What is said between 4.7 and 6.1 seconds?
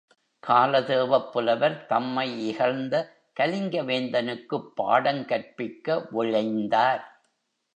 பாடம் கற்பிக்க